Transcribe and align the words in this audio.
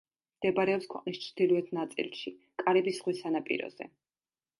მდებარეობს 0.37 0.87
ქვეყნის 0.93 1.19
ჩრდილოეთ 1.25 1.69
ნაწილში, 1.79 2.33
კარიბის 2.63 2.97
ზღვის 3.03 3.21
სანაპიროზე. 3.27 3.89